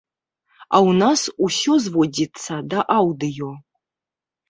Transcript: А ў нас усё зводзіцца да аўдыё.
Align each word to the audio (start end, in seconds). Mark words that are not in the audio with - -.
А 0.61 0.77
ў 0.79 0.91
нас 1.01 1.21
усё 1.49 1.73
зводзіцца 1.85 2.53
да 2.75 2.79
аўдыё. 2.99 3.51